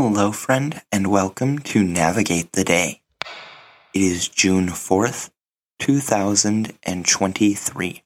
[0.00, 3.02] Hello, friend, and welcome to Navigate the Day.
[3.92, 5.30] It is June 4th,
[5.80, 8.04] 2023.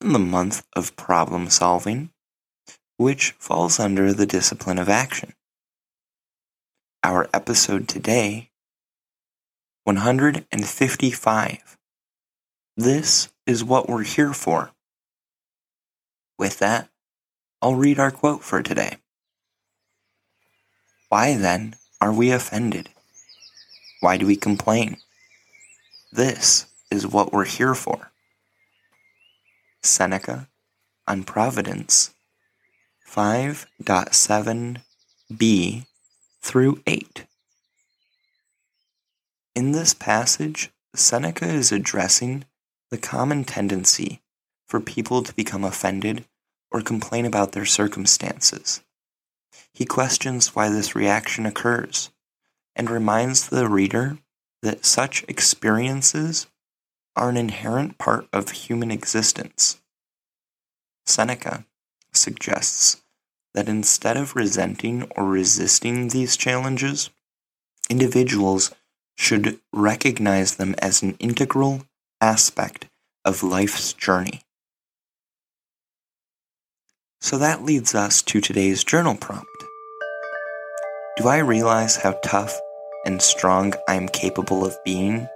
[0.00, 2.08] In the month of problem solving,
[2.96, 5.34] which falls under the discipline of action.
[7.04, 8.48] Our episode today
[9.84, 11.76] 155.
[12.78, 14.70] This is what we're here for.
[16.38, 16.88] With that,
[17.60, 18.96] I'll read our quote for today.
[21.08, 22.88] Why then are we offended?
[24.00, 24.96] Why do we complain?
[26.12, 28.10] This is what we're here for.
[29.82, 30.48] Seneca
[31.06, 32.10] on Providence
[33.08, 35.86] 5.7b
[36.42, 37.24] through 8.
[39.54, 42.44] In this passage, Seneca is addressing
[42.90, 44.20] the common tendency
[44.66, 46.26] for people to become offended
[46.70, 48.82] or complain about their circumstances.
[49.76, 52.10] He questions why this reaction occurs
[52.74, 54.16] and reminds the reader
[54.62, 56.46] that such experiences
[57.14, 59.82] are an inherent part of human existence.
[61.04, 61.66] Seneca
[62.14, 63.02] suggests
[63.52, 67.10] that instead of resenting or resisting these challenges,
[67.90, 68.74] individuals
[69.18, 71.82] should recognize them as an integral
[72.22, 72.86] aspect
[73.26, 74.40] of life's journey.
[77.20, 79.55] So that leads us to today's journal prompt.
[81.16, 82.60] Do I realize how tough
[83.06, 85.28] and strong I am capable of being?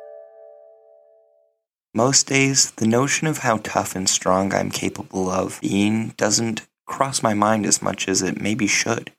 [1.95, 7.22] Most days, the notion of how tough and strong I'm capable of being doesn't cross
[7.22, 9.10] my mind as much as it maybe should.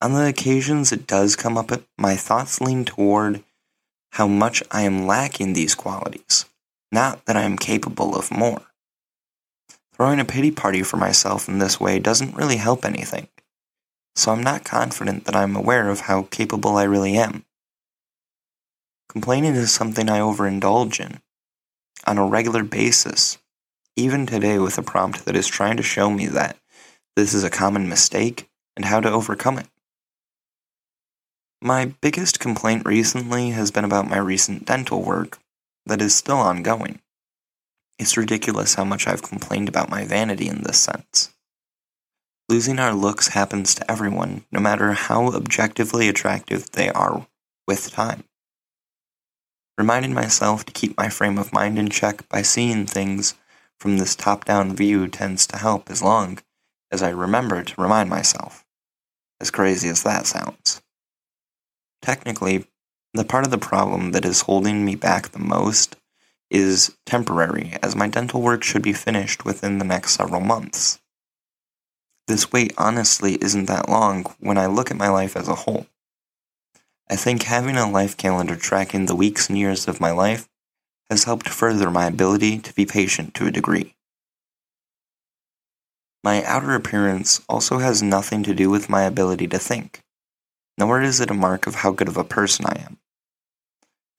[0.00, 3.44] On the occasions it does come up, my thoughts lean toward
[4.10, 6.44] how much I am lacking these qualities,
[6.90, 8.62] not that I am capable of more.
[9.94, 13.28] Throwing a pity party for myself in this way doesn't really help anything
[14.14, 17.44] so I'm not confident that I'm aware of how capable I really am.
[19.08, 21.20] Complaining is something I overindulge in
[22.06, 23.38] on a regular basis,
[23.96, 26.56] even today with a prompt that is trying to show me that
[27.14, 29.66] this is a common mistake and how to overcome it.
[31.60, 35.38] My biggest complaint recently has been about my recent dental work
[35.86, 37.00] that is still ongoing.
[37.98, 41.32] It's ridiculous how much I've complained about my vanity in this sense.
[42.52, 47.26] Losing our looks happens to everyone, no matter how objectively attractive they are
[47.66, 48.24] with time.
[49.78, 53.36] Reminding myself to keep my frame of mind in check by seeing things
[53.80, 56.40] from this top down view tends to help as long
[56.90, 58.66] as I remember to remind myself,
[59.40, 60.82] as crazy as that sounds.
[62.02, 62.66] Technically,
[63.14, 65.96] the part of the problem that is holding me back the most
[66.50, 70.98] is temporary, as my dental work should be finished within the next several months.
[72.28, 75.86] This wait honestly isn't that long when I look at my life as a whole.
[77.10, 80.48] I think having a life calendar tracking the weeks and years of my life
[81.10, 83.94] has helped further my ability to be patient to a degree.
[86.24, 90.00] My outer appearance also has nothing to do with my ability to think,
[90.78, 92.98] nor is it a mark of how good of a person I am.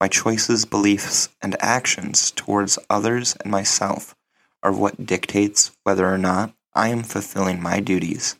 [0.01, 4.15] My choices, beliefs, and actions towards others and myself
[4.61, 8.35] are what dictates whether or not I am fulfilling my duties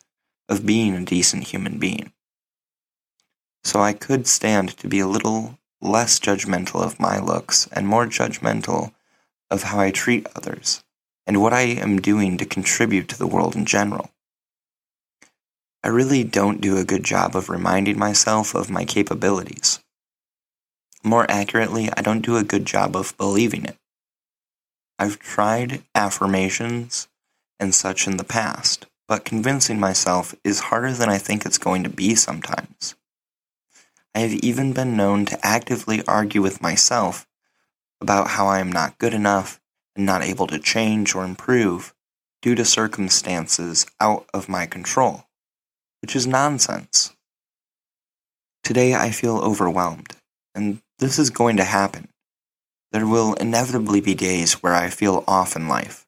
[0.50, 2.12] of being a decent human being.
[3.64, 8.06] So I could stand to be a little less judgmental of my looks and more
[8.08, 8.94] judgmental
[9.52, 10.84] of how I treat others
[11.28, 14.10] and what I am doing to contribute to the world in general.
[15.84, 19.80] I really don't do a good job of reminding myself of my capabilities.
[21.04, 23.78] More accurately, I don't do a good job of believing it.
[24.98, 27.10] I've tried affirmations
[27.64, 31.84] and such in the past, but convincing myself is harder than I think it's going
[31.84, 32.94] to be sometimes.
[34.14, 37.26] I have even been known to actively argue with myself
[38.00, 39.60] about how I am not good enough
[39.96, 41.96] and not able to change or improve
[42.42, 45.26] due to circumstances out of my control,
[46.02, 47.16] which is nonsense.
[48.64, 50.16] Today I feel overwhelmed,
[50.54, 52.10] and this is going to happen.
[52.92, 56.03] There will inevitably be days where I feel off in life.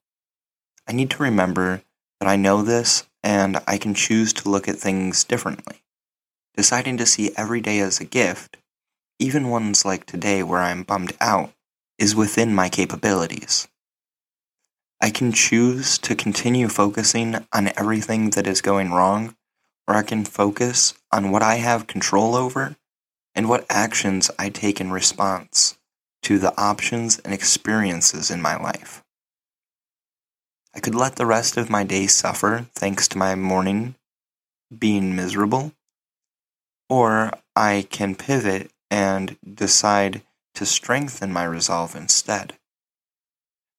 [0.88, 1.82] I need to remember
[2.20, 5.82] that I know this and I can choose to look at things differently.
[6.56, 8.58] deciding to see every day as a gift,
[9.20, 11.52] even ones like today where I'm bummed out,
[11.98, 13.68] is within my capabilities.
[15.02, 19.36] I can choose to continue focusing on everything that is going wrong,
[19.88, 22.76] or I can focus on what I have control over
[23.36, 25.78] and what actions I take in response
[26.24, 29.04] to the options and experiences in my life.
[30.76, 33.96] I could let the rest of my day suffer thanks to my morning
[34.78, 35.72] being miserable,
[36.90, 40.22] or I can pivot and decide
[40.56, 42.54] to strengthen my resolve instead.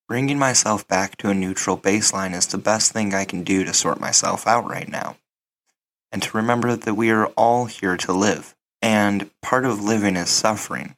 [0.09, 3.75] Bringing myself back to a neutral baseline is the best thing I can do to
[3.75, 5.17] sort myself out right now.
[6.11, 10.31] And to remember that we are all here to live, and part of living is
[10.31, 10.97] suffering.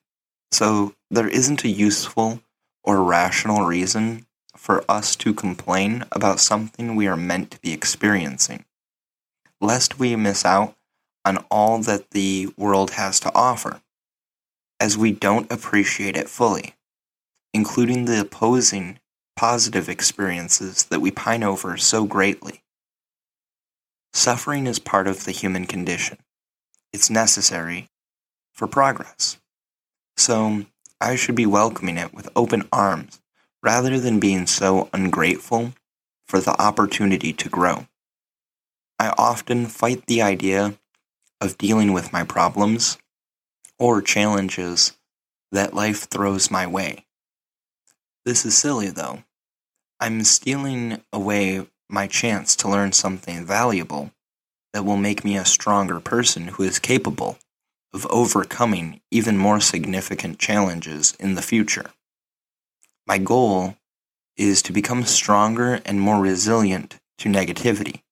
[0.52, 2.40] So there isn't a useful
[2.84, 4.26] or rational reason
[4.68, 8.66] for us to complain about something we are meant to be experiencing,
[9.62, 10.76] lest we miss out
[11.24, 13.80] on all that the world has to offer
[14.78, 16.74] as we don't appreciate it fully,
[17.54, 18.98] including the opposing
[19.36, 22.62] positive experiences that we pine over so greatly.
[24.12, 26.18] Suffering is part of the human condition.
[26.92, 27.88] It's necessary
[28.52, 29.38] for progress.
[30.18, 30.66] So
[31.00, 33.18] I should be welcoming it with open arms
[33.62, 35.72] rather than being so ungrateful
[36.26, 37.86] for the opportunity to grow.
[38.98, 40.74] I often fight the idea
[41.40, 42.98] of dealing with my problems
[43.78, 44.96] or challenges
[45.52, 47.06] that life throws my way.
[48.24, 49.22] This is silly, though.
[50.00, 54.12] I'm stealing away my chance to learn something valuable
[54.72, 57.38] that will make me a stronger person who is capable
[57.94, 61.90] of overcoming even more significant challenges in the future.
[63.08, 63.74] My goal
[64.36, 68.02] is to become stronger and more resilient to negativity,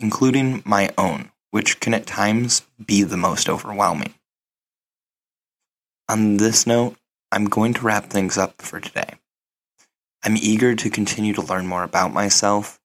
[0.00, 4.14] including my own, which can at times be the most overwhelming.
[6.08, 6.96] On this note,
[7.30, 9.14] I'm going to wrap things up for today.
[10.24, 12.80] I'm eager to continue to learn more about myself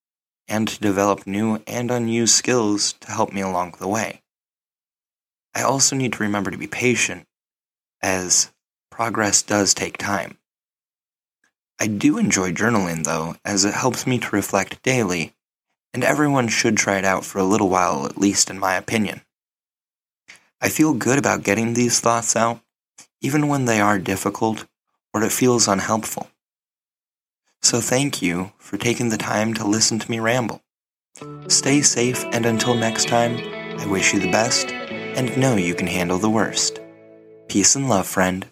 [0.48, 4.22] and to develop new and unused skills to help me along the way.
[5.56, 7.26] I also need to remember to be patient,
[8.02, 8.54] as
[8.92, 10.38] progress does take time.
[11.80, 15.34] I do enjoy journaling, though, as it helps me to reflect daily,
[15.94, 19.22] and everyone should try it out for a little while, at least in my opinion.
[20.60, 22.62] I feel good about getting these thoughts out
[23.22, 24.66] even when they are difficult
[25.14, 26.28] or it feels unhelpful.
[27.62, 30.62] So thank you for taking the time to listen to me ramble.
[31.48, 33.38] Stay safe, and until next time,
[33.80, 36.80] I wish you the best and know you can handle the worst.
[37.48, 38.46] Peace and love, friend.